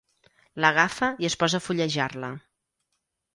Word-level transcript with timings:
L'agafa 0.63 1.09
i 1.25 1.27
es 1.29 1.37
posa 1.43 1.59
a 1.59 1.65
fullejar-la. 1.67 2.31